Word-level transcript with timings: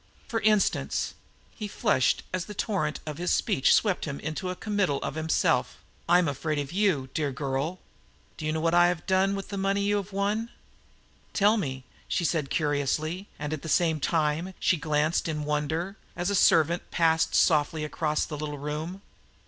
For 0.27 0.39
instance" 0.39 1.13
he 1.53 1.67
flushed 1.67 2.23
as 2.33 2.45
the 2.45 2.55
torrent 2.55 2.99
of 3.05 3.19
his 3.19 3.29
speech 3.29 3.71
swept 3.71 4.05
him 4.05 4.19
into 4.19 4.49
a 4.49 4.55
committal 4.55 4.97
of 5.03 5.13
himself 5.13 5.77
"I 6.09 6.17
am 6.17 6.27
afraid 6.27 6.57
of 6.57 6.71
you, 6.71 7.09
dear 7.13 7.31
girl. 7.31 7.77
Do 8.35 8.47
you 8.47 8.51
know 8.51 8.61
what 8.61 8.73
I 8.73 8.87
have 8.87 9.05
done 9.05 9.35
with 9.35 9.49
the 9.49 9.57
money 9.59 9.81
you've 9.83 10.11
won?" 10.11 10.49
"Tell 11.33 11.55
me," 11.55 11.83
she 12.07 12.25
said 12.25 12.49
curiously, 12.49 13.27
and, 13.37 13.53
at 13.53 13.61
the 13.61 13.69
same 13.69 13.99
time, 13.99 14.55
she 14.59 14.75
glanced 14.75 15.27
in 15.27 15.45
wonder, 15.45 15.97
as 16.15 16.31
a 16.31 16.35
servant 16.35 16.89
passed 16.89 17.35
softly 17.35 17.83
across 17.83 18.25
the 18.25 18.37
little 18.37 18.57
room. 18.57 19.03